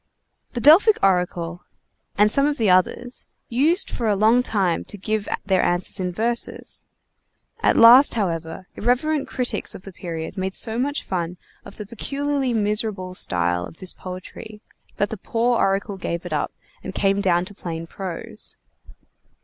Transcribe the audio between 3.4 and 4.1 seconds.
used for